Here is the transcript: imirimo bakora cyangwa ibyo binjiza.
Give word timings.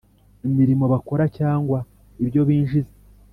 imirimo 0.47 0.85
bakora 0.93 1.23
cyangwa 1.37 1.79
ibyo 2.21 2.41
binjiza. 2.47 2.93